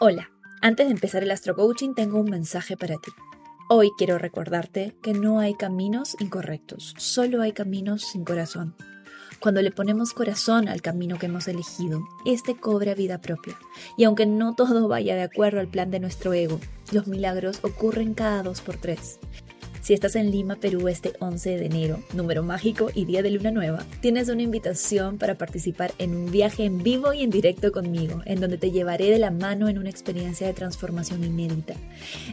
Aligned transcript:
Hola, 0.00 0.30
antes 0.62 0.86
de 0.86 0.92
empezar 0.92 1.24
el 1.24 1.30
Astro 1.32 1.56
Coaching 1.56 1.92
tengo 1.92 2.20
un 2.20 2.30
mensaje 2.30 2.76
para 2.76 2.98
ti. 2.98 3.10
Hoy 3.68 3.90
quiero 3.98 4.16
recordarte 4.16 4.96
que 5.02 5.12
no 5.12 5.40
hay 5.40 5.54
caminos 5.54 6.14
incorrectos, 6.20 6.94
solo 6.98 7.42
hay 7.42 7.50
caminos 7.50 8.02
sin 8.02 8.24
corazón. 8.24 8.76
Cuando 9.40 9.60
le 9.60 9.72
ponemos 9.72 10.12
corazón 10.12 10.68
al 10.68 10.82
camino 10.82 11.18
que 11.18 11.26
hemos 11.26 11.48
elegido, 11.48 12.00
este 12.24 12.54
cobra 12.54 12.94
vida 12.94 13.20
propia. 13.20 13.58
Y 13.96 14.04
aunque 14.04 14.24
no 14.24 14.54
todo 14.54 14.86
vaya 14.86 15.16
de 15.16 15.22
acuerdo 15.22 15.58
al 15.58 15.66
plan 15.66 15.90
de 15.90 15.98
nuestro 15.98 16.32
ego, 16.32 16.60
los 16.92 17.08
milagros 17.08 17.58
ocurren 17.64 18.14
cada 18.14 18.44
dos 18.44 18.60
por 18.60 18.76
tres. 18.76 19.18
Si 19.80 19.94
estás 19.94 20.16
en 20.16 20.30
Lima, 20.30 20.56
Perú 20.56 20.88
este 20.88 21.12
11 21.18 21.56
de 21.56 21.66
enero, 21.66 22.02
número 22.12 22.42
mágico 22.42 22.90
y 22.94 23.04
día 23.04 23.22
de 23.22 23.30
luna 23.30 23.50
nueva, 23.50 23.84
tienes 24.00 24.28
una 24.28 24.42
invitación 24.42 25.18
para 25.18 25.36
participar 25.36 25.92
en 25.98 26.14
un 26.14 26.30
viaje 26.30 26.64
en 26.64 26.82
vivo 26.82 27.12
y 27.12 27.22
en 27.22 27.30
directo 27.30 27.72
conmigo, 27.72 28.20
en 28.26 28.40
donde 28.40 28.58
te 28.58 28.70
llevaré 28.70 29.10
de 29.10 29.18
la 29.18 29.30
mano 29.30 29.68
en 29.68 29.78
una 29.78 29.88
experiencia 29.88 30.46
de 30.46 30.52
transformación 30.52 31.24
inédita. 31.24 31.74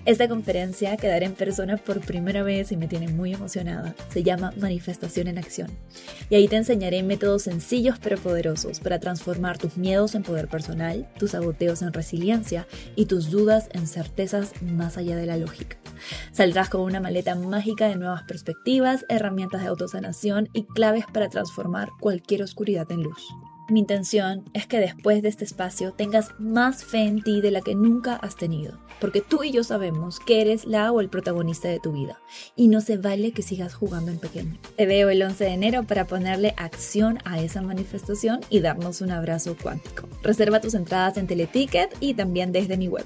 Esta 0.05 0.27
conferencia 0.27 0.97
quedará 0.97 1.25
en 1.25 1.33
persona 1.33 1.77
por 1.77 2.01
primera 2.01 2.43
vez 2.43 2.71
y 2.71 2.77
me 2.77 2.87
tiene 2.87 3.07
muy 3.07 3.33
emocionada. 3.33 3.95
Se 4.11 4.23
llama 4.23 4.53
Manifestación 4.57 5.27
en 5.27 5.37
Acción. 5.37 5.69
Y 6.29 6.35
ahí 6.35 6.47
te 6.47 6.57
enseñaré 6.57 7.03
métodos 7.03 7.43
sencillos 7.43 7.97
pero 8.01 8.17
poderosos 8.17 8.79
para 8.79 8.99
transformar 8.99 9.57
tus 9.57 9.77
miedos 9.77 10.15
en 10.15 10.23
poder 10.23 10.47
personal, 10.47 11.07
tus 11.17 11.31
saboteos 11.31 11.81
en 11.81 11.93
resiliencia 11.93 12.67
y 12.95 13.05
tus 13.05 13.29
dudas 13.29 13.69
en 13.71 13.87
certezas 13.87 14.51
más 14.61 14.97
allá 14.97 15.15
de 15.15 15.25
la 15.25 15.37
lógica. 15.37 15.77
Saldrás 16.31 16.69
con 16.69 16.81
una 16.81 16.99
maleta 16.99 17.35
mágica 17.35 17.87
de 17.87 17.95
nuevas 17.95 18.23
perspectivas, 18.23 19.05
herramientas 19.09 19.61
de 19.61 19.67
autosanación 19.67 20.49
y 20.53 20.63
claves 20.63 21.05
para 21.11 21.29
transformar 21.29 21.89
cualquier 21.99 22.43
oscuridad 22.43 22.91
en 22.91 23.03
luz. 23.03 23.35
Mi 23.67 23.79
intención 23.79 24.43
es 24.53 24.67
que 24.67 24.77
después 24.77 25.23
de 25.23 25.29
este 25.29 25.43
espacio 25.43 25.91
tengas 25.91 26.29
más 26.37 26.85
fe 26.85 26.99
en 26.99 27.23
ti 27.23 27.41
de 27.41 27.49
la 27.49 27.61
que 27.61 27.73
nunca 27.73 28.15
has 28.15 28.35
tenido, 28.35 28.77
porque 29.01 29.21
tú 29.21 29.43
y 29.43 29.51
yo 29.51 29.63
sabemos 29.63 30.19
que 30.19 30.39
eres 30.39 30.65
la 30.65 30.91
o 30.91 31.01
el 31.01 31.09
protagonista 31.09 31.67
de 31.67 31.79
tu 31.79 31.91
vida 31.91 32.19
y 32.55 32.67
no 32.67 32.79
se 32.79 32.97
vale 32.97 33.31
que 33.31 33.41
sigas 33.41 33.73
jugando 33.73 34.11
en 34.11 34.19
pequeño. 34.19 34.59
Te 34.77 34.85
veo 34.85 35.09
el 35.09 35.23
11 35.23 35.45
de 35.45 35.49
enero 35.49 35.83
para 35.83 36.05
ponerle 36.05 36.53
acción 36.57 37.17
a 37.25 37.39
esa 37.39 37.63
manifestación 37.63 38.41
y 38.51 38.59
darnos 38.59 39.01
un 39.01 39.09
abrazo 39.09 39.57
cuántico. 39.59 40.07
Reserva 40.21 40.61
tus 40.61 40.75
entradas 40.75 41.17
en 41.17 41.25
Teleticket 41.25 41.97
y 41.99 42.13
también 42.13 42.51
desde 42.51 42.77
mi 42.77 42.87
web. 42.87 43.05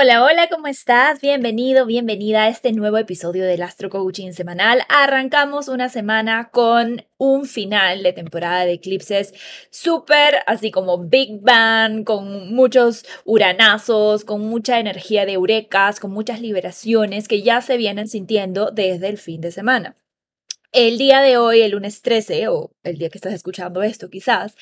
Hola, 0.00 0.22
hola, 0.22 0.48
¿cómo 0.48 0.68
estás? 0.68 1.20
Bienvenido, 1.20 1.84
bienvenida 1.84 2.44
a 2.44 2.48
este 2.48 2.70
nuevo 2.70 2.98
episodio 2.98 3.44
del 3.44 3.62
Astro 3.62 3.90
Coaching 3.90 4.30
semanal. 4.30 4.82
Arrancamos 4.88 5.66
una 5.66 5.88
semana 5.88 6.50
con 6.52 7.04
un 7.16 7.46
final 7.46 8.04
de 8.04 8.12
temporada 8.12 8.64
de 8.64 8.74
eclipses 8.74 9.34
súper 9.72 10.36
así 10.46 10.70
como 10.70 10.98
Big 10.98 11.40
Bang, 11.40 12.04
con 12.04 12.54
muchos 12.54 13.04
uranazos, 13.24 14.24
con 14.24 14.42
mucha 14.42 14.78
energía 14.78 15.26
de 15.26 15.32
eurecas, 15.32 15.98
con 15.98 16.12
muchas 16.12 16.40
liberaciones 16.40 17.26
que 17.26 17.42
ya 17.42 17.60
se 17.60 17.76
vienen 17.76 18.06
sintiendo 18.06 18.70
desde 18.70 19.08
el 19.08 19.18
fin 19.18 19.40
de 19.40 19.50
semana. 19.50 19.96
El 20.70 20.96
día 20.98 21.22
de 21.22 21.38
hoy, 21.38 21.62
el 21.62 21.72
lunes 21.72 22.02
13, 22.02 22.46
o 22.46 22.70
el 22.84 22.98
día 22.98 23.10
que 23.10 23.18
estás 23.18 23.34
escuchando 23.34 23.82
esto 23.82 24.10
quizás, 24.10 24.54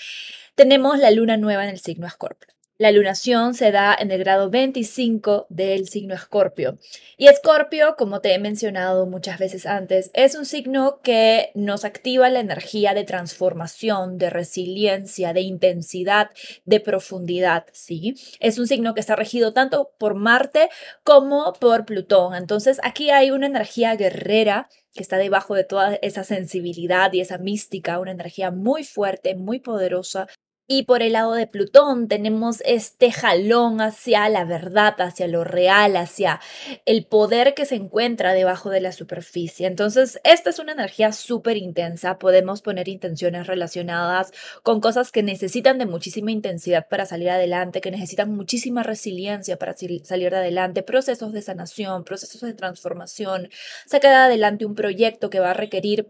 tenemos 0.55 0.99
la 0.99 1.11
luna 1.11 1.37
nueva 1.37 1.65
en 1.65 1.69
el 1.69 1.79
signo 1.79 2.07
Escorpio. 2.07 2.56
La 2.79 2.93
lunación 2.93 3.55
se 3.55 3.73
da 3.73 3.97
en 3.99 4.11
el 4.11 4.19
grado 4.19 4.51
25 4.51 5.47
del 5.49 5.89
signo 5.89 6.15
Escorpio. 6.15 6.79
Y 7.17 7.27
Escorpio, 7.29 7.97
como 7.97 8.21
te 8.21 8.35
he 8.35 8.39
mencionado 8.39 9.07
muchas 9.07 9.39
veces 9.39 9.65
antes, 9.65 10.11
es 10.13 10.35
un 10.35 10.45
signo 10.45 11.01
que 11.03 11.53
nos 11.55 11.87
activa 11.87 12.29
la 12.29 12.41
energía 12.41 12.93
de 12.93 13.05
transformación, 13.05 14.19
de 14.19 14.29
resiliencia, 14.29 15.33
de 15.33 15.41
intensidad, 15.41 16.31
de 16.67 16.81
profundidad, 16.81 17.65
¿sí? 17.73 18.15
Es 18.41 18.59
un 18.59 18.67
signo 18.67 18.93
que 18.93 19.01
está 19.01 19.17
regido 19.17 19.55
tanto 19.55 19.93
por 19.99 20.15
Marte 20.15 20.69
como 21.03 21.55
por 21.55 21.87
Plutón. 21.87 22.35
Entonces, 22.35 22.79
aquí 22.83 23.09
hay 23.09 23.31
una 23.31 23.47
energía 23.47 23.97
guerrera 23.97 24.69
que 24.93 25.03
está 25.03 25.17
debajo 25.17 25.55
de 25.55 25.65
toda 25.65 25.95
esa 26.03 26.25
sensibilidad 26.25 27.11
y 27.15 27.21
esa 27.21 27.39
mística, 27.39 27.99
una 28.01 28.11
energía 28.11 28.51
muy 28.51 28.85
fuerte, 28.85 29.35
muy 29.35 29.61
poderosa, 29.61 30.27
y 30.69 30.83
por 30.83 31.03
el 31.03 31.13
lado 31.13 31.35
de 31.35 31.47
Plutón 31.47 32.09
tenemos 32.09 32.61
este 32.65 33.13
jalón 33.13 33.81
hacia 33.81 34.29
la 34.29 34.45
verdad, 34.45 35.01
hacia 35.01 35.29
lo 35.29 35.45
real, 35.45 35.97
hacia 35.97 36.41
el 36.87 37.05
poder 37.07 37.55
que 37.55 37.67
se 37.67 37.77
encuentra 37.77 38.33
debajo 38.33 38.71
de 38.71 38.81
la 38.81 38.93
superficie. 38.93 39.67
Entonces, 39.67 40.21
esta 40.25 40.51
es 40.51 40.59
una 40.59 40.73
energía 40.73 41.13
súper 41.13 41.57
intensa. 41.57 42.19
Podemos 42.19 42.63
poner 42.63 42.89
intenciones 42.89 43.47
relacionadas 43.47 44.33
con 44.63 44.81
cosas 44.81 45.13
que 45.13 45.23
necesitan 45.23 45.79
de 45.79 45.87
muchísima 45.87 46.33
intensidad 46.33 46.89
para 46.89 47.07
salir 47.07 47.31
adelante, 47.31 47.81
que 47.81 47.91
necesitan 47.91 48.35
muchísima 48.35 48.83
resiliencia 48.83 49.57
para 49.59 49.75
salir 49.77 50.35
adelante, 50.35 50.83
procesos 50.83 51.33
de 51.33 51.43
sanación, 51.43 52.05
procesos 52.05 52.41
de 52.41 52.55
transformación, 52.55 53.51
sacar 53.87 54.15
adelante 54.15 54.67
un 54.67 54.75
proyecto 54.75 55.31
que 55.31 55.41
va 55.41 55.51
a 55.51 55.55
requerir 55.55 56.09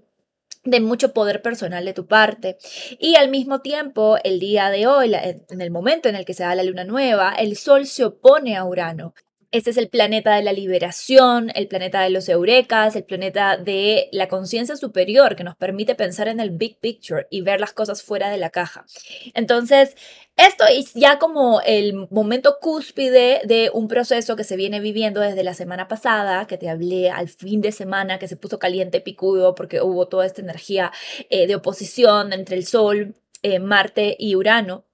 de 0.67 0.81
mucho 0.81 1.13
poder 1.13 1.43
personal 1.43 1.85
de 1.85 1.95
tu 1.95 2.07
parte. 2.07 2.59
Y 2.99 3.17
al 3.17 3.31
mismo 3.31 3.61
tiempo, 3.61 4.19
el 4.23 4.39
día 4.39 4.71
de 4.71 4.87
hoy, 4.87 5.15
en 5.15 5.61
el 5.61 5.71
momento 5.71 6.09
en 6.09 6.17
el 6.17 6.25
que 6.25 6.35
se 6.35 6.43
da 6.43 6.55
la 6.55 6.65
luna 6.65 6.85
nueva, 6.85 7.33
el 7.33 7.57
Sol 7.57 7.87
se 7.87 8.05
opone 8.05 8.57
a 8.57 8.65
Urano. 8.65 9.15
Este 9.57 9.71
es 9.71 9.79
el 9.79 9.89
planeta 9.89 10.37
de 10.37 10.43
la 10.43 10.53
liberación, 10.53 11.51
el 11.55 11.67
planeta 11.67 12.03
de 12.03 12.11
los 12.11 12.29
eurecas, 12.29 12.95
el 12.95 13.05
planeta 13.05 13.57
de 13.57 14.11
la 14.13 14.29
conciencia 14.29 14.77
superior 14.77 15.35
que 15.35 15.45
nos 15.45 15.57
permite 15.57 15.95
pensar 15.95 16.29
en 16.29 16.41
el 16.41 16.51
big 16.51 16.79
picture 16.79 17.27
y 17.31 17.41
ver 17.41 17.59
las 17.59 17.73
cosas 17.73 18.03
fuera 18.03 18.29
de 18.29 18.37
la 18.37 18.51
caja. 18.51 18.85
Entonces, 19.33 19.97
esto 20.37 20.67
es 20.71 20.93
ya 20.93 21.19
como 21.19 21.63
el 21.63 22.07
momento 22.11 22.59
cúspide 22.61 23.41
de 23.45 23.71
un 23.73 23.89
proceso 23.89 24.37
que 24.37 24.45
se 24.45 24.57
viene 24.57 24.79
viviendo 24.79 25.23
desde 25.23 25.43
la 25.43 25.55
semana 25.55 25.89
pasada, 25.89 26.47
que 26.47 26.59
te 26.59 26.69
hablé 26.69 27.09
al 27.09 27.31
fin 27.31 27.63
de 27.63 27.73
semana, 27.73 28.19
que 28.19 28.29
se 28.29 28.37
puso 28.37 28.59
caliente 28.59 29.01
picudo 29.01 29.55
porque 29.55 29.81
hubo 29.81 30.07
toda 30.07 30.27
esta 30.27 30.43
energía 30.43 30.93
eh, 31.31 31.47
de 31.47 31.55
oposición 31.55 32.35
entre 32.35 32.57
el 32.57 32.67
Sol, 32.67 33.15
eh, 33.43 33.59
Marte 33.59 34.17
y 34.19 34.37
Urano 34.37 34.85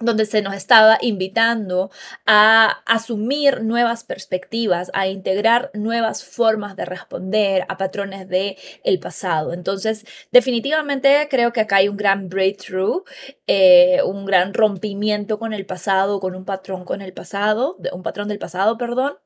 donde 0.00 0.26
se 0.26 0.42
nos 0.42 0.54
estaba 0.54 0.98
invitando 1.00 1.90
a 2.24 2.82
asumir 2.86 3.62
nuevas 3.62 4.04
perspectivas, 4.04 4.90
a 4.94 5.08
integrar 5.08 5.70
nuevas 5.74 6.24
formas 6.24 6.76
de 6.76 6.84
responder 6.84 7.64
a 7.68 7.76
patrones 7.76 8.28
de 8.28 8.56
el 8.84 9.00
pasado. 9.00 9.52
Entonces, 9.52 10.06
definitivamente 10.30 11.26
creo 11.30 11.52
que 11.52 11.60
acá 11.60 11.76
hay 11.76 11.88
un 11.88 11.96
gran 11.96 12.28
breakthrough, 12.28 13.04
eh, 13.46 14.00
un 14.04 14.24
gran 14.24 14.54
rompimiento 14.54 15.38
con 15.38 15.52
el 15.52 15.66
pasado, 15.66 16.20
con 16.20 16.34
un 16.36 16.44
patrón 16.44 16.84
con 16.84 17.02
el 17.02 17.12
pasado, 17.12 17.76
un 17.92 18.02
patrón 18.02 18.28
del 18.28 18.38
pasado, 18.38 18.78
perdón, 18.78 19.16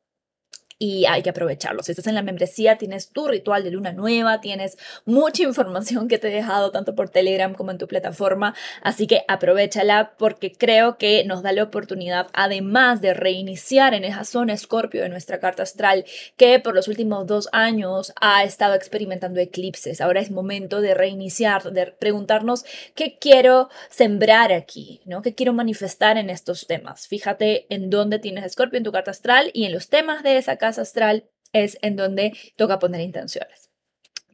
y 0.83 1.07
hay 1.07 1.23
que 1.23 1.31
aprovecharlo. 1.31 1.85
Si 1.85 1.93
estás 1.93 2.09
en 2.09 2.17
la 2.17 2.23
membresía, 2.23 2.77
tienes 2.77 3.11
tu 3.11 3.29
ritual 3.29 3.63
de 3.63 3.71
luna 3.71 3.93
nueva, 3.93 4.41
tienes 4.41 4.77
mucha 5.05 5.45
información 5.45 6.09
que 6.09 6.19
te 6.19 6.27
he 6.27 6.35
dejado 6.35 6.73
tanto 6.73 6.97
por 6.97 7.09
Telegram 7.09 7.55
como 7.55 7.71
en 7.71 7.79
tu 7.79 7.87
plataforma, 7.87 8.57
así 8.83 9.07
que 9.07 9.23
aprovechala 9.29 10.15
porque 10.19 10.51
creo 10.51 10.99
que 10.99 11.23
nos 11.25 11.45
da 11.45 11.53
la 11.53 11.63
oportunidad, 11.63 12.27
además 12.33 13.01
de 13.01 13.15
reiniciar 13.15 13.95
en 13.95 14.03
esa 14.03 14.25
zona 14.25 14.55
escorpio 14.55 15.03
de 15.03 15.09
nuestra 15.09 15.39
carta 15.39 15.63
astral, 15.63 16.05
que 16.37 16.59
por 16.59 16.75
los 16.75 16.89
últimos 16.89 17.29
dos 17.29 17.49
años 17.53 18.13
ha 18.21 18.43
estado 18.43 18.75
experimentando 18.75 19.39
eclipses. 19.39 20.01
Ahora 20.01 20.19
es 20.19 20.33
momento 20.33 20.81
de 20.81 20.95
reiniciar, 20.95 21.63
de 21.63 21.93
preguntarnos 21.93 22.65
qué 22.97 23.19
quiero 23.21 23.69
sembrar 23.89 24.53
aquí, 24.53 25.01
¿no? 25.05 25.23
¿Qué 25.23 25.37
quiero 25.37 25.53
manifestar 25.53 26.17
en 26.19 26.29
estos 26.29 26.67
temas? 26.67 27.07
Fíjate 27.07 27.73
en 27.73 27.89
dónde 27.89 28.19
tienes 28.19 28.45
escorpio 28.45 28.79
en 28.79 28.85
tu 28.85 28.91
carta 28.91 29.13
astral 29.13 29.53
y 29.55 29.67
en 29.67 29.73
los 29.73 29.89
temas 29.89 30.25
de 30.25 30.39
esa 30.39 30.57
casa 30.57 30.72
astral 30.79 31.29
es 31.53 31.79
en 31.83 31.97
donde 31.97 32.33
toca 32.57 32.79
poner 32.79 33.01
intenciones. 33.01 33.73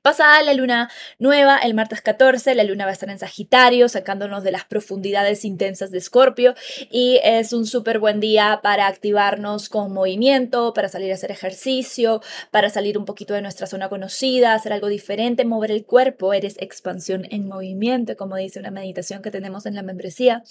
Pasada 0.02 0.42
la 0.42 0.54
luna 0.54 0.90
nueva, 1.18 1.58
el 1.58 1.74
martes 1.74 2.00
14, 2.00 2.54
la 2.54 2.64
luna 2.64 2.84
va 2.84 2.90
a 2.90 2.92
estar 2.94 3.10
en 3.10 3.18
Sagitario, 3.18 3.88
sacándonos 3.88 4.44
de 4.44 4.52
las 4.52 4.64
profundidades 4.64 5.44
intensas 5.44 5.90
de 5.90 5.98
Escorpio 5.98 6.54
y 6.90 7.20
es 7.24 7.52
un 7.52 7.66
súper 7.66 7.98
buen 7.98 8.20
día 8.20 8.60
para 8.62 8.86
activarnos 8.86 9.68
con 9.68 9.92
movimiento, 9.92 10.72
para 10.72 10.88
salir 10.88 11.10
a 11.10 11.14
hacer 11.14 11.30
ejercicio, 11.30 12.22
para 12.50 12.70
salir 12.70 12.96
un 12.96 13.04
poquito 13.04 13.34
de 13.34 13.42
nuestra 13.42 13.66
zona 13.66 13.88
conocida, 13.88 14.54
hacer 14.54 14.72
algo 14.72 14.86
diferente, 14.86 15.44
mover 15.44 15.72
el 15.72 15.84
cuerpo, 15.84 16.32
eres 16.32 16.56
expansión 16.58 17.26
en 17.30 17.48
movimiento, 17.48 18.16
como 18.16 18.36
dice 18.36 18.60
una 18.60 18.70
meditación 18.70 19.20
que 19.20 19.30
tenemos 19.30 19.66
en 19.66 19.74
la 19.74 19.82
membresía. 19.82 20.42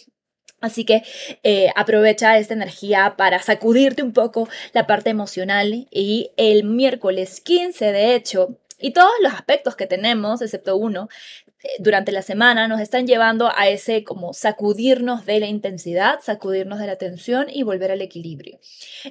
Así 0.59 0.85
que 0.85 1.03
eh, 1.43 1.69
aprovecha 1.75 2.37
esta 2.37 2.53
energía 2.53 3.15
para 3.17 3.41
sacudirte 3.41 4.01
un 4.01 4.13
poco 4.13 4.49
la 4.73 4.87
parte 4.87 5.09
emocional 5.09 5.87
y 5.91 6.31
el 6.37 6.63
miércoles 6.63 7.41
15, 7.41 7.91
de 7.91 8.15
hecho, 8.15 8.57
y 8.79 8.91
todos 8.91 9.11
los 9.21 9.33
aspectos 9.33 9.75
que 9.75 9.87
tenemos, 9.87 10.41
excepto 10.41 10.77
uno, 10.77 11.09
eh, 11.63 11.67
durante 11.79 12.11
la 12.11 12.21
semana 12.21 12.67
nos 12.67 12.79
están 12.79 13.07
llevando 13.07 13.51
a 13.55 13.67
ese 13.67 14.03
como 14.03 14.33
sacudirnos 14.33 15.25
de 15.25 15.39
la 15.39 15.47
intensidad, 15.47 16.19
sacudirnos 16.21 16.77
de 16.79 16.85
la 16.85 16.95
tensión 16.97 17.47
y 17.49 17.63
volver 17.63 17.91
al 17.91 18.01
equilibrio. 18.01 18.59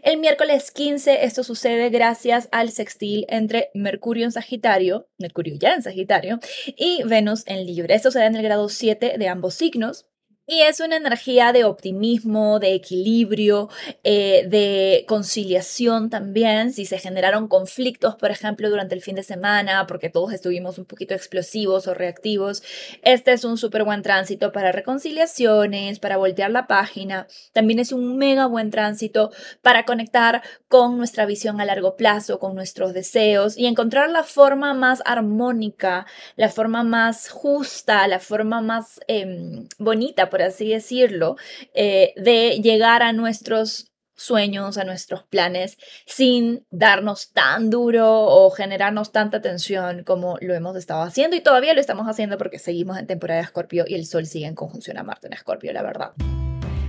El 0.04 0.18
miércoles 0.18 0.70
15 0.70 1.24
esto 1.24 1.42
sucede 1.42 1.90
gracias 1.90 2.48
al 2.52 2.70
sextil 2.70 3.26
entre 3.28 3.70
Mercurio 3.74 4.24
en 4.24 4.32
Sagitario, 4.32 5.08
Mercurio 5.18 5.56
ya 5.58 5.74
en 5.74 5.82
Sagitario, 5.82 6.38
y 6.76 7.02
Venus 7.02 7.42
en 7.46 7.66
Libra. 7.66 7.96
Esto 7.96 8.12
se 8.12 8.20
da 8.20 8.26
en 8.26 8.36
el 8.36 8.42
grado 8.42 8.68
7 8.68 9.16
de 9.18 9.28
ambos 9.28 9.54
signos. 9.54 10.06
Y 10.48 10.60
es 10.60 10.78
una 10.78 10.94
energía 10.94 11.52
de 11.52 11.64
optimismo, 11.64 12.60
de 12.60 12.74
equilibrio, 12.74 13.68
eh, 14.04 14.46
de 14.46 15.04
conciliación 15.08 16.08
también. 16.08 16.72
Si 16.72 16.86
se 16.86 17.00
generaron 17.00 17.48
conflictos, 17.48 18.14
por 18.14 18.30
ejemplo, 18.30 18.70
durante 18.70 18.94
el 18.94 19.02
fin 19.02 19.16
de 19.16 19.24
semana, 19.24 19.88
porque 19.88 20.08
todos 20.08 20.32
estuvimos 20.32 20.78
un 20.78 20.84
poquito 20.84 21.14
explosivos 21.14 21.88
o 21.88 21.94
reactivos, 21.94 22.62
este 23.02 23.32
es 23.32 23.44
un 23.44 23.58
súper 23.58 23.82
buen 23.82 24.02
tránsito 24.02 24.52
para 24.52 24.70
reconciliaciones, 24.70 25.98
para 25.98 26.16
voltear 26.16 26.52
la 26.52 26.68
página. 26.68 27.26
También 27.52 27.80
es 27.80 27.90
un 27.90 28.16
mega 28.16 28.46
buen 28.46 28.70
tránsito 28.70 29.32
para 29.62 29.84
conectar 29.84 30.42
con 30.68 30.96
nuestra 30.96 31.26
visión 31.26 31.60
a 31.60 31.64
largo 31.64 31.96
plazo, 31.96 32.38
con 32.38 32.54
nuestros 32.54 32.94
deseos 32.94 33.58
y 33.58 33.66
encontrar 33.66 34.10
la 34.10 34.22
forma 34.22 34.74
más 34.74 35.02
armónica, 35.06 36.06
la 36.36 36.50
forma 36.50 36.84
más 36.84 37.30
justa, 37.30 38.06
la 38.06 38.20
forma 38.20 38.60
más 38.60 39.00
em, 39.08 39.66
bonita 39.78 40.30
por 40.36 40.42
así 40.42 40.68
decirlo, 40.68 41.36
eh, 41.72 42.12
de 42.16 42.60
llegar 42.62 43.02
a 43.02 43.14
nuestros 43.14 43.90
sueños, 44.14 44.76
a 44.76 44.84
nuestros 44.84 45.22
planes, 45.24 45.78
sin 46.04 46.66
darnos 46.70 47.32
tan 47.32 47.70
duro 47.70 48.06
o 48.06 48.50
generarnos 48.50 49.12
tanta 49.12 49.40
tensión 49.40 50.04
como 50.04 50.36
lo 50.42 50.52
hemos 50.52 50.76
estado 50.76 51.00
haciendo 51.00 51.36
y 51.36 51.40
todavía 51.40 51.72
lo 51.72 51.80
estamos 51.80 52.06
haciendo 52.06 52.36
porque 52.36 52.58
seguimos 52.58 52.98
en 52.98 53.06
temporada 53.06 53.40
de 53.40 53.46
Escorpio 53.46 53.86
y 53.88 53.94
el 53.94 54.04
Sol 54.04 54.26
sigue 54.26 54.44
en 54.44 54.54
conjunción 54.54 54.98
a 54.98 55.04
Marte 55.04 55.28
en 55.28 55.32
Escorpio, 55.32 55.72
la 55.72 55.82
verdad. 55.82 56.12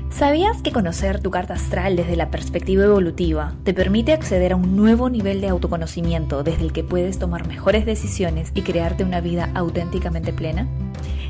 ¿Sabías 0.10 0.62
que 0.62 0.72
conocer 0.72 1.20
tu 1.22 1.32
carta 1.32 1.54
astral 1.54 1.96
desde 1.96 2.16
la 2.16 2.32
perspectiva 2.32 2.86
evolutiva 2.86 3.54
te 3.64 3.74
permite 3.74 4.14
acceder 4.14 4.54
a 4.54 4.56
un 4.56 4.76
nuevo 4.76 5.10
nivel 5.10 5.42
de 5.42 5.50
autoconocimiento 5.50 6.44
desde 6.44 6.64
el 6.64 6.74
que 6.74 6.84
puedes 6.84 7.20
tomar 7.20 7.48
mejores 7.48 7.86
decisiones 7.86 8.52
y 8.56 8.62
crearte 8.62 9.04
una 9.04 9.22
vida 9.22 9.52
auténticamente 9.54 10.34
plena? 10.34 10.68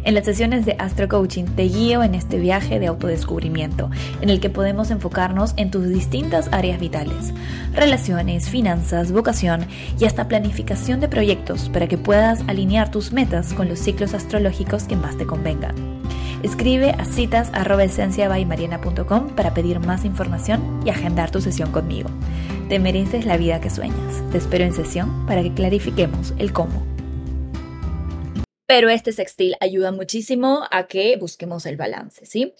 En 0.03 0.13
las 0.13 0.24
sesiones 0.24 0.65
de 0.65 0.77
Astro 0.79 1.09
Coaching 1.09 1.45
te 1.56 1.63
guío 1.63 2.01
en 2.01 2.15
este 2.15 2.38
viaje 2.38 2.79
de 2.79 2.88
autodescubrimiento, 2.88 3.89
en 4.21 4.29
el 4.29 4.39
que 4.39 4.50
podemos 4.50 4.89
enfocarnos 4.89 5.53
en 5.57 5.69
tus 5.69 5.89
distintas 5.89 6.47
áreas 6.53 6.79
vitales, 6.79 7.33
relaciones, 7.74 8.47
finanzas, 8.47 9.12
vocación 9.12 9.65
y 10.00 10.06
hasta 10.06 10.29
planificación 10.29 11.01
de 11.01 11.09
proyectos 11.09 11.68
para 11.69 11.88
que 11.88 11.97
puedas 11.97 12.41
alinear 12.47 12.89
tus 12.89 13.12
metas 13.12 13.53
con 13.53 13.68
los 13.68 13.79
ciclos 13.79 14.13
astrológicos 14.13 14.83
que 14.83 14.95
más 14.95 15.18
te 15.18 15.25
convengan. 15.25 15.75
Escribe 16.44 16.92
a 16.92 17.06
citas 17.06 17.50
para 19.30 19.54
pedir 19.54 19.80
más 19.80 20.06
información 20.06 20.81
y 20.86 20.89
agendar 20.89 21.31
tu 21.31 21.42
sesión 21.42 21.72
conmigo. 21.72 22.10
Te 22.69 22.80
mereces 22.80 23.25
la 23.25 23.38
vida 23.38 23.62
que 23.62 23.69
sueñas. 23.69 24.24
Te 24.31 24.38
espero 24.38 24.63
en 24.63 24.74
sesión 24.74 25.25
para 25.25 25.42
que 25.42 25.54
clarifiquemos 25.54 26.34
el 26.38 26.54
cómo 26.54 26.88
pero 28.68 28.89
este 28.89 29.13
sextil 29.13 29.56
ayuda 29.62 29.92
muchísimo 29.92 30.68
a 30.69 30.88
que 30.88 31.16
busquemos 31.18 31.66
el 31.66 31.78
balance, 31.78 32.25
¿sí? 32.25 32.54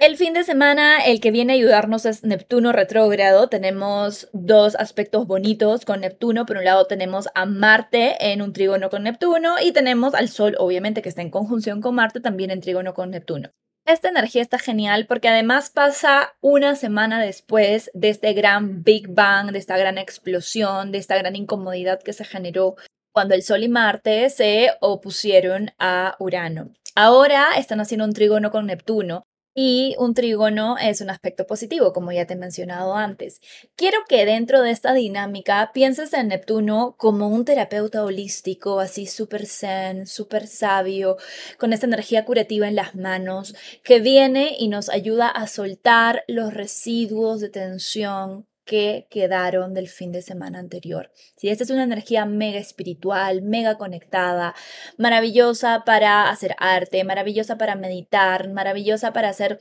El 0.00 0.16
fin 0.16 0.32
de 0.32 0.44
semana, 0.44 1.00
el 1.00 1.20
que 1.20 1.32
viene 1.32 1.52
a 1.52 1.56
ayudarnos 1.56 2.06
es 2.06 2.22
Neptuno 2.22 2.70
retrógrado. 2.70 3.48
Tenemos 3.48 4.28
dos 4.32 4.76
aspectos 4.76 5.26
bonitos 5.26 5.84
con 5.84 6.02
Neptuno. 6.02 6.46
Por 6.46 6.58
un 6.58 6.64
lado 6.64 6.86
tenemos 6.86 7.28
a 7.34 7.46
Marte 7.46 8.30
en 8.30 8.40
un 8.40 8.52
trígono 8.52 8.90
con 8.90 9.02
Neptuno 9.02 9.56
y 9.60 9.72
tenemos 9.72 10.14
al 10.14 10.28
Sol, 10.28 10.54
obviamente, 10.60 11.02
que 11.02 11.08
está 11.08 11.22
en 11.22 11.30
conjunción 11.30 11.80
con 11.80 11.96
Marte, 11.96 12.20
también 12.20 12.52
en 12.52 12.60
trígono 12.60 12.94
con 12.94 13.10
Neptuno. 13.10 13.50
Esta 13.86 14.08
energía 14.10 14.40
está 14.40 14.60
genial 14.60 15.06
porque 15.08 15.30
además 15.30 15.70
pasa 15.70 16.36
una 16.40 16.76
semana 16.76 17.20
después 17.20 17.90
de 17.92 18.10
este 18.10 18.34
gran 18.34 18.84
Big 18.84 19.08
Bang, 19.08 19.50
de 19.50 19.58
esta 19.58 19.76
gran 19.76 19.98
explosión, 19.98 20.92
de 20.92 20.98
esta 20.98 21.18
gran 21.18 21.34
incomodidad 21.34 22.00
que 22.00 22.12
se 22.12 22.24
generó 22.24 22.76
cuando 23.12 23.34
el 23.34 23.42
Sol 23.42 23.64
y 23.64 23.68
Marte 23.68 24.30
se 24.30 24.70
opusieron 24.80 25.72
a 25.80 26.14
Urano. 26.20 26.70
Ahora 26.94 27.48
están 27.56 27.80
haciendo 27.80 28.04
un 28.04 28.12
trígono 28.12 28.52
con 28.52 28.66
Neptuno 28.66 29.24
y 29.60 29.96
un 29.98 30.14
trígono 30.14 30.76
es 30.78 31.00
un 31.00 31.10
aspecto 31.10 31.44
positivo, 31.44 31.92
como 31.92 32.12
ya 32.12 32.26
te 32.26 32.34
he 32.34 32.36
mencionado 32.36 32.94
antes. 32.94 33.40
Quiero 33.74 33.98
que 34.08 34.24
dentro 34.24 34.62
de 34.62 34.70
esta 34.70 34.94
dinámica 34.94 35.72
pienses 35.74 36.12
en 36.12 36.28
Neptuno 36.28 36.94
como 36.96 37.26
un 37.26 37.44
terapeuta 37.44 38.04
holístico, 38.04 38.78
así 38.78 39.06
súper 39.08 39.46
zen, 39.46 40.06
súper 40.06 40.46
sabio, 40.46 41.16
con 41.58 41.72
esta 41.72 41.86
energía 41.86 42.24
curativa 42.24 42.68
en 42.68 42.76
las 42.76 42.94
manos, 42.94 43.56
que 43.82 43.98
viene 43.98 44.54
y 44.56 44.68
nos 44.68 44.88
ayuda 44.90 45.28
a 45.28 45.48
soltar 45.48 46.22
los 46.28 46.54
residuos 46.54 47.40
de 47.40 47.48
tensión 47.48 48.47
que 48.68 49.06
quedaron 49.10 49.72
del 49.72 49.88
fin 49.88 50.12
de 50.12 50.20
semana 50.20 50.58
anterior. 50.58 51.10
Si 51.36 51.48
esta 51.48 51.64
es 51.64 51.70
una 51.70 51.84
energía 51.84 52.26
mega 52.26 52.58
espiritual, 52.58 53.40
mega 53.40 53.78
conectada, 53.78 54.54
maravillosa 54.98 55.84
para 55.86 56.28
hacer 56.28 56.54
arte, 56.58 57.02
maravillosa 57.02 57.56
para 57.56 57.76
meditar, 57.76 58.50
maravillosa 58.50 59.14
para 59.14 59.30
hacer 59.30 59.58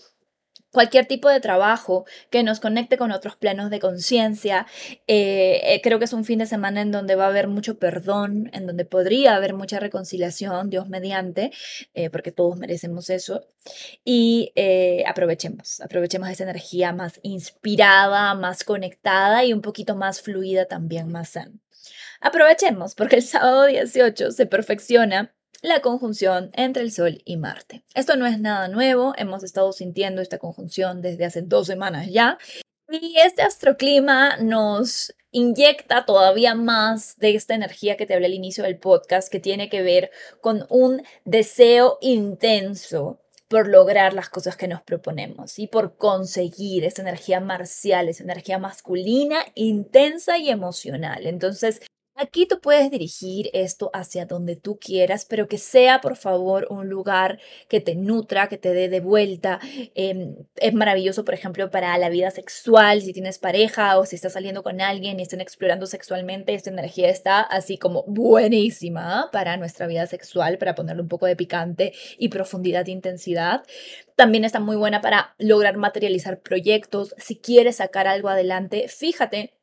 cualquier 0.71 1.05
tipo 1.05 1.29
de 1.29 1.39
trabajo 1.39 2.05
que 2.29 2.43
nos 2.43 2.59
conecte 2.59 2.97
con 2.97 3.11
otros 3.11 3.35
planos 3.35 3.69
de 3.69 3.79
conciencia. 3.79 4.67
Eh, 5.07 5.61
eh, 5.63 5.81
creo 5.81 5.99
que 5.99 6.05
es 6.05 6.13
un 6.13 6.25
fin 6.25 6.39
de 6.39 6.45
semana 6.45 6.81
en 6.81 6.91
donde 6.91 7.15
va 7.15 7.25
a 7.25 7.29
haber 7.29 7.47
mucho 7.47 7.79
perdón, 7.79 8.49
en 8.53 8.67
donde 8.67 8.85
podría 8.85 9.35
haber 9.35 9.53
mucha 9.53 9.79
reconciliación, 9.79 10.69
Dios 10.69 10.89
mediante, 10.89 11.51
eh, 11.93 12.09
porque 12.09 12.31
todos 12.31 12.57
merecemos 12.57 13.09
eso. 13.09 13.47
Y 14.05 14.53
aprovechemos, 15.05 15.81
aprovechemos 15.81 16.29
esa 16.29 16.43
energía 16.43 16.93
más 16.93 17.19
inspirada, 17.23 18.33
más 18.33 18.63
conectada 18.63 19.43
y 19.43 19.53
un 19.53 19.61
poquito 19.61 19.95
más 19.95 20.21
fluida 20.21 20.65
también, 20.65 21.11
más 21.11 21.31
zen. 21.31 21.61
Aprovechemos 22.21 22.95
porque 22.95 23.17
el 23.17 23.23
sábado 23.23 23.65
18 23.65 24.31
se 24.31 24.45
perfecciona 24.45 25.36
la 25.61 25.81
conjunción 25.81 26.51
entre 26.53 26.83
el 26.83 26.91
Sol 26.91 27.21
y 27.25 27.37
Marte. 27.37 27.83
Esto 27.93 28.15
no 28.15 28.25
es 28.25 28.39
nada 28.39 28.67
nuevo, 28.67 29.13
hemos 29.17 29.43
estado 29.43 29.71
sintiendo 29.71 30.21
esta 30.21 30.37
conjunción 30.37 31.01
desde 31.01 31.25
hace 31.25 31.41
dos 31.41 31.67
semanas 31.67 32.07
ya, 32.09 32.37
y 32.89 33.17
este 33.17 33.41
astroclima 33.41 34.37
nos 34.37 35.13
inyecta 35.31 36.05
todavía 36.05 36.55
más 36.55 37.17
de 37.17 37.35
esta 37.35 37.53
energía 37.53 37.97
que 37.97 38.05
te 38.05 38.13
hablé 38.13 38.27
al 38.27 38.33
inicio 38.33 38.63
del 38.63 38.79
podcast, 38.79 39.29
que 39.29 39.39
tiene 39.39 39.69
que 39.69 39.81
ver 39.81 40.09
con 40.41 40.65
un 40.69 41.03
deseo 41.25 41.97
intenso 42.01 43.19
por 43.47 43.67
lograr 43.67 44.13
las 44.13 44.29
cosas 44.29 44.57
que 44.57 44.67
nos 44.67 44.81
proponemos 44.81 45.59
y 45.59 45.67
por 45.67 45.95
conseguir 45.97 46.83
esa 46.83 47.01
energía 47.01 47.39
marcial, 47.39 48.09
esa 48.09 48.23
energía 48.23 48.57
masculina, 48.57 49.39
intensa 49.55 50.37
y 50.37 50.49
emocional. 50.49 51.27
Entonces, 51.27 51.81
Aquí 52.19 52.47
tú 52.47 52.59
puedes 52.59 52.89
dirigir 52.89 53.51
esto 53.53 53.91
hacia 53.93 54.25
donde 54.25 54.55
tú 54.55 54.79
quieras, 54.79 55.23
pero 55.23 55.47
que 55.47 55.59
sea, 55.59 56.01
por 56.01 56.15
favor, 56.15 56.65
un 56.71 56.89
lugar 56.89 57.39
que 57.69 57.79
te 57.79 57.93
nutra, 57.93 58.49
que 58.49 58.57
te 58.57 58.73
dé 58.73 58.89
de 58.89 59.01
vuelta. 59.01 59.59
Em, 59.93 60.35
es 60.55 60.73
maravilloso, 60.73 61.23
por 61.23 61.35
ejemplo, 61.35 61.69
para 61.69 61.95
la 61.99 62.09
vida 62.09 62.31
sexual, 62.31 63.03
si 63.03 63.13
tienes 63.13 63.37
pareja 63.37 63.99
o 63.99 64.05
si 64.07 64.15
estás 64.15 64.33
saliendo 64.33 64.63
con 64.63 64.81
alguien 64.81 65.19
y 65.19 65.23
están 65.23 65.41
explorando 65.41 65.85
sexualmente, 65.85 66.55
esta 66.55 66.71
energía 66.71 67.09
está 67.09 67.41
así 67.41 67.77
como 67.77 68.03
buenísima 68.07 69.29
para 69.31 69.55
nuestra 69.57 69.85
vida 69.85 70.07
sexual, 70.07 70.57
para 70.57 70.73
ponerle 70.73 71.03
un 71.03 71.09
poco 71.09 71.27
de 71.27 71.35
picante 71.35 71.93
y 72.17 72.29
profundidad 72.29 72.87
e 72.87 72.91
intensidad. 72.93 73.61
También 74.15 74.43
está 74.43 74.59
muy 74.59 74.75
buena 74.75 75.01
para 75.01 75.35
lograr 75.37 75.77
materializar 75.77 76.39
proyectos. 76.39 77.13
Si 77.19 77.37
quieres 77.37 77.75
sacar 77.75 78.07
algo 78.07 78.29
adelante, 78.29 78.87
fíjate 78.87 79.56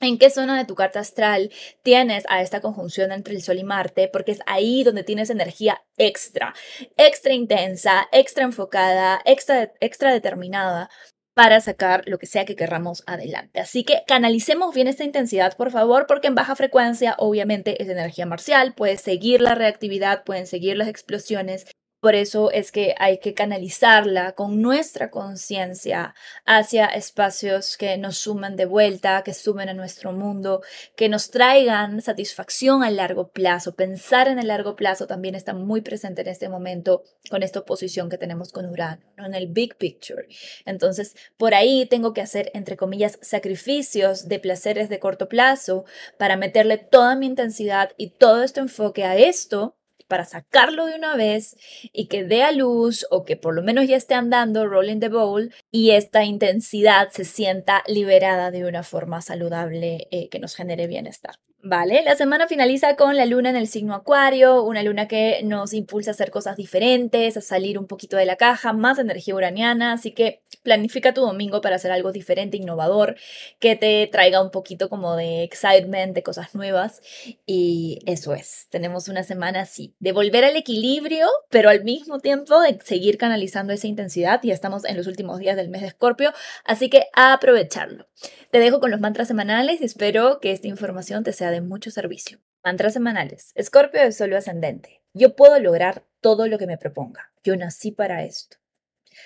en 0.00 0.18
qué 0.18 0.30
zona 0.30 0.58
de 0.58 0.64
tu 0.64 0.74
carta 0.74 1.00
astral 1.00 1.50
tienes 1.82 2.24
a 2.28 2.42
esta 2.42 2.60
conjunción 2.60 3.12
entre 3.12 3.34
el 3.34 3.42
Sol 3.42 3.58
y 3.58 3.64
Marte, 3.64 4.08
porque 4.12 4.32
es 4.32 4.40
ahí 4.46 4.84
donde 4.84 5.04
tienes 5.04 5.30
energía 5.30 5.82
extra, 5.96 6.54
extra 6.96 7.32
intensa, 7.32 8.08
extra 8.12 8.44
enfocada, 8.44 9.20
extra, 9.24 9.72
extra 9.80 10.12
determinada 10.12 10.90
para 11.36 11.60
sacar 11.60 12.02
lo 12.06 12.18
que 12.18 12.26
sea 12.26 12.46
que 12.46 12.56
querramos 12.56 13.02
adelante. 13.06 13.60
Así 13.60 13.84
que 13.84 14.02
canalicemos 14.06 14.74
bien 14.74 14.88
esta 14.88 15.04
intensidad, 15.04 15.54
por 15.54 15.70
favor, 15.70 16.06
porque 16.06 16.28
en 16.28 16.34
baja 16.34 16.56
frecuencia 16.56 17.14
obviamente 17.18 17.82
es 17.82 17.90
energía 17.90 18.24
marcial, 18.24 18.72
puede 18.74 18.96
seguir 18.96 19.42
la 19.42 19.54
reactividad, 19.54 20.24
pueden 20.24 20.46
seguir 20.46 20.78
las 20.78 20.88
explosiones 20.88 21.66
por 22.06 22.14
eso 22.14 22.52
es 22.52 22.70
que 22.70 22.94
hay 23.00 23.18
que 23.18 23.34
canalizarla 23.34 24.30
con 24.36 24.62
nuestra 24.62 25.10
conciencia 25.10 26.14
hacia 26.44 26.86
espacios 26.86 27.76
que 27.76 27.98
nos 27.98 28.16
sumen 28.16 28.54
de 28.54 28.64
vuelta, 28.64 29.24
que 29.24 29.34
sumen 29.34 29.70
a 29.70 29.74
nuestro 29.74 30.12
mundo, 30.12 30.62
que 30.94 31.08
nos 31.08 31.32
traigan 31.32 32.00
satisfacción 32.00 32.84
a 32.84 32.92
largo 32.92 33.32
plazo. 33.32 33.74
Pensar 33.74 34.28
en 34.28 34.38
el 34.38 34.46
largo 34.46 34.76
plazo 34.76 35.08
también 35.08 35.34
está 35.34 35.52
muy 35.52 35.80
presente 35.80 36.22
en 36.22 36.28
este 36.28 36.48
momento 36.48 37.02
con 37.28 37.42
esta 37.42 37.58
oposición 37.58 38.08
que 38.08 38.18
tenemos 38.18 38.52
con 38.52 38.66
Urano, 38.66 39.02
en 39.18 39.34
el 39.34 39.48
big 39.48 39.76
picture. 39.76 40.28
Entonces, 40.64 41.16
por 41.36 41.54
ahí 41.54 41.86
tengo 41.86 42.12
que 42.12 42.20
hacer, 42.20 42.52
entre 42.54 42.76
comillas, 42.76 43.18
sacrificios 43.20 44.28
de 44.28 44.38
placeres 44.38 44.88
de 44.88 45.00
corto 45.00 45.28
plazo 45.28 45.86
para 46.18 46.36
meterle 46.36 46.78
toda 46.78 47.16
mi 47.16 47.26
intensidad 47.26 47.90
y 47.96 48.10
todo 48.10 48.44
este 48.44 48.60
enfoque 48.60 49.02
a 49.02 49.16
esto 49.16 49.74
para 50.06 50.24
sacarlo 50.24 50.86
de 50.86 50.96
una 50.96 51.16
vez 51.16 51.56
y 51.92 52.08
que 52.08 52.24
dé 52.24 52.42
a 52.42 52.52
luz 52.52 53.06
o 53.10 53.24
que 53.24 53.36
por 53.36 53.54
lo 53.54 53.62
menos 53.62 53.86
ya 53.86 53.96
esté 53.96 54.14
andando, 54.14 54.66
rolling 54.66 55.00
the 55.00 55.08
bowl, 55.08 55.52
y 55.70 55.90
esta 55.90 56.24
intensidad 56.24 57.10
se 57.10 57.24
sienta 57.24 57.82
liberada 57.86 58.50
de 58.50 58.64
una 58.64 58.82
forma 58.82 59.20
saludable 59.22 60.08
eh, 60.10 60.28
que 60.28 60.38
nos 60.38 60.54
genere 60.54 60.86
bienestar. 60.86 61.36
Vale, 61.62 62.02
la 62.04 62.14
semana 62.14 62.46
finaliza 62.46 62.94
con 62.94 63.16
la 63.16 63.26
luna 63.26 63.50
en 63.50 63.56
el 63.56 63.66
signo 63.66 63.94
Acuario, 63.94 64.62
una 64.62 64.84
luna 64.84 65.08
que 65.08 65.40
nos 65.42 65.72
impulsa 65.72 66.10
a 66.10 66.14
hacer 66.14 66.30
cosas 66.30 66.56
diferentes, 66.56 67.36
a 67.36 67.40
salir 67.40 67.76
un 67.76 67.88
poquito 67.88 68.16
de 68.16 68.24
la 68.24 68.36
caja, 68.36 68.72
más 68.72 69.00
energía 69.00 69.34
uraniana, 69.34 69.92
así 69.92 70.12
que 70.12 70.42
planifica 70.62 71.14
tu 71.14 71.22
domingo 71.22 71.60
para 71.60 71.76
hacer 71.76 71.90
algo 71.90 72.12
diferente, 72.12 72.56
innovador, 72.56 73.16
que 73.58 73.74
te 73.74 74.06
traiga 74.12 74.42
un 74.42 74.50
poquito 74.50 74.88
como 74.88 75.16
de 75.16 75.42
excitement, 75.42 76.14
de 76.14 76.22
cosas 76.22 76.54
nuevas 76.54 77.00
y 77.46 78.00
eso 78.06 78.34
es, 78.34 78.68
tenemos 78.70 79.08
una 79.08 79.24
semana 79.24 79.62
así, 79.62 79.94
de 79.98 80.12
volver 80.12 80.44
al 80.44 80.56
equilibrio, 80.56 81.26
pero 81.50 81.68
al 81.68 81.82
mismo 81.82 82.20
tiempo 82.20 82.60
de 82.60 82.78
seguir 82.84 83.18
canalizando 83.18 83.72
esa 83.72 83.86
intensidad, 83.88 84.40
ya 84.42 84.54
estamos 84.54 84.84
en 84.84 84.96
los 84.96 85.08
últimos 85.08 85.38
días 85.38 85.56
del 85.56 85.70
mes 85.70 85.80
de 85.80 85.88
Escorpio, 85.88 86.32
así 86.64 86.90
que 86.90 87.06
aprovecharlo. 87.12 88.06
Te 88.50 88.60
dejo 88.60 88.80
con 88.80 88.90
los 88.90 89.00
mantras 89.00 89.28
semanales 89.28 89.80
y 89.80 89.84
espero 89.84 90.38
que 90.40 90.52
esta 90.52 90.68
información 90.68 91.24
te 91.24 91.32
sea 91.32 91.45
de 91.50 91.60
mucho 91.60 91.90
servicio. 91.90 92.38
Mantras 92.64 92.94
semanales. 92.94 93.52
Escorpio 93.54 94.02
de 94.02 94.12
solo 94.12 94.36
ascendente. 94.36 95.02
Yo 95.14 95.36
puedo 95.36 95.58
lograr 95.60 96.04
todo 96.20 96.48
lo 96.48 96.58
que 96.58 96.66
me 96.66 96.78
proponga. 96.78 97.32
Yo 97.44 97.56
nací 97.56 97.92
para 97.92 98.24
esto. 98.24 98.58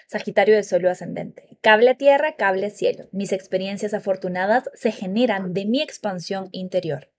Sagitario 0.09 0.55
de 0.55 0.62
solo 0.62 0.91
ascendente. 0.91 1.59
Cable 1.62 1.95
tierra, 1.95 2.37
cable 2.37 2.71
cielo. 2.71 3.09
Mis 3.12 3.33
experiencias 3.33 3.95
afortunadas 3.95 4.71
se 4.75 4.93
generan 4.93 5.53
de 5.53 5.65
mi 5.65 5.83
expansión 5.83 6.49
interior. 6.53 7.11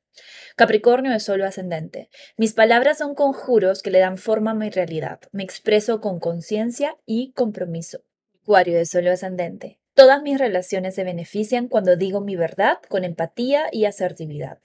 Capricornio 0.55 1.11
de 1.11 1.19
solo 1.19 1.45
ascendente. 1.45 2.09
Mis 2.37 2.53
palabras 2.53 2.97
son 2.97 3.15
conjuros 3.15 3.81
que 3.81 3.91
le 3.91 3.99
dan 3.99 4.17
forma 4.17 4.51
a 4.51 4.55
mi 4.55 4.69
realidad. 4.69 5.21
Me 5.31 5.43
expreso 5.43 6.01
con 6.01 6.19
conciencia 6.19 6.97
y 7.05 7.31
compromiso. 7.33 8.03
Acuario 8.41 8.77
de 8.77 8.85
solo 8.85 9.11
ascendente. 9.11 9.79
Todas 9.93 10.21
mis 10.21 10.39
relaciones 10.39 10.95
se 10.95 11.03
benefician 11.03 11.67
cuando 11.67 11.95
digo 11.95 12.21
mi 12.21 12.35
verdad 12.35 12.77
con 12.89 13.03
empatía 13.03 13.67
y 13.71 13.85
asertividad. 13.85 14.59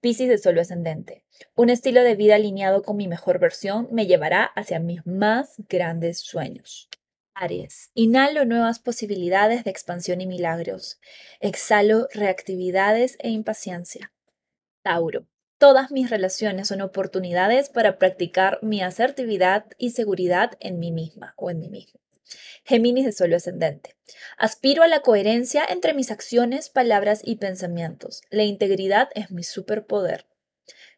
Piscis 0.00 0.28
de 0.28 0.38
solo 0.38 0.60
ascendente. 0.60 1.24
Un 1.54 1.70
estilo 1.70 2.02
de 2.02 2.14
vida 2.14 2.34
alineado 2.34 2.82
con 2.82 2.96
mi 2.96 3.08
mejor 3.08 3.38
versión 3.38 3.88
me 3.90 4.06
llevará 4.06 4.44
hacia 4.44 4.80
mis 4.80 5.06
más 5.06 5.54
grandes 5.68 6.20
sueños. 6.20 6.88
Aries. 7.34 7.90
Inhalo 7.94 8.44
nuevas 8.44 8.78
posibilidades 8.78 9.64
de 9.64 9.70
expansión 9.70 10.20
y 10.20 10.26
milagros. 10.26 11.00
Exhalo 11.40 12.08
reactividades 12.12 13.16
e 13.20 13.30
impaciencia. 13.30 14.12
Tauro. 14.82 15.26
Todas 15.58 15.92
mis 15.92 16.10
relaciones 16.10 16.68
son 16.68 16.80
oportunidades 16.80 17.70
para 17.70 17.96
practicar 17.96 18.58
mi 18.62 18.82
asertividad 18.82 19.66
y 19.78 19.90
seguridad 19.90 20.52
en 20.58 20.80
mí 20.80 20.90
misma 20.90 21.34
o 21.36 21.50
en 21.50 21.60
mí 21.60 21.68
mismo. 21.68 22.01
Géminis 22.64 23.04
de 23.04 23.12
solo 23.12 23.36
ascendente. 23.36 23.96
Aspiro 24.38 24.82
a 24.82 24.88
la 24.88 25.00
coherencia 25.00 25.64
entre 25.68 25.94
mis 25.94 26.10
acciones, 26.10 26.70
palabras 26.70 27.20
y 27.24 27.36
pensamientos. 27.36 28.22
La 28.30 28.44
integridad 28.44 29.08
es 29.14 29.30
mi 29.30 29.42
superpoder. 29.42 30.26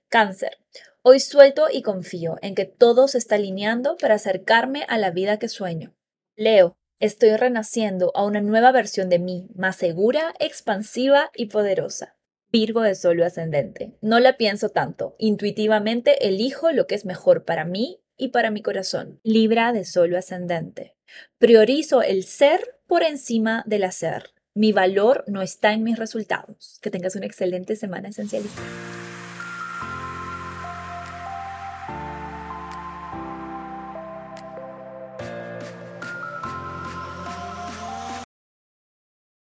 Cáncer. 0.09 0.59
Hoy 1.03 1.21
suelto 1.21 1.67
y 1.71 1.83
confío 1.83 2.37
en 2.41 2.55
que 2.55 2.65
todo 2.65 3.09
se 3.09 3.19
está 3.19 3.35
alineando 3.35 3.97
para 3.97 4.15
acercarme 4.15 4.85
a 4.89 4.99
la 4.99 5.11
vida 5.11 5.39
que 5.39 5.49
sueño. 5.49 5.95
Leo. 6.37 6.77
Estoy 7.01 7.37
renaciendo 7.37 8.13
a 8.15 8.25
una 8.25 8.41
nueva 8.41 8.71
versión 8.71 9.09
de 9.09 9.19
mí, 9.19 9.49
más 9.55 9.77
segura, 9.77 10.33
expansiva 10.39 11.31
y 11.35 11.47
poderosa. 11.47 12.17
Virgo 12.51 12.83
de 12.83 12.95
solo 12.95 13.27
ascendente. 13.27 13.99
No 14.01 14.21
la 14.21 14.37
pienso 14.37 14.69
tanto. 14.69 15.17
Intuitivamente 15.19 16.29
elijo 16.29 16.71
lo 16.71 16.87
que 16.87 16.95
es 16.95 17.05
mejor 17.05 17.45
para 17.45 17.65
mí 17.65 18.01
y 18.17 18.29
para 18.29 18.51
mi 18.51 18.63
corazón. 18.63 19.21
Libra 19.25 19.73
de 19.73 19.85
solo 19.85 20.17
ascendente. 20.17 20.94
Priorizo 21.39 22.03
el 22.03 22.25
ser 22.25 22.79
por 22.87 23.03
encima 23.03 23.63
del 23.67 23.85
hacer. 23.85 24.31
Mi 24.55 24.73
valor 24.73 25.25
no 25.27 25.43
está 25.43 25.73
en 25.73 25.83
mis 25.83 25.99
resultados. 25.99 26.79
Que 26.81 26.91
tengas 26.91 27.17
una 27.17 27.27
excelente 27.27 27.77
semana 27.77 28.09
esencialista. 28.09 28.63